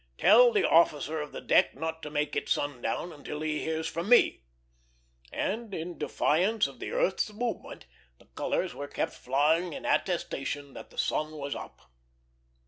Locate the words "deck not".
1.41-2.01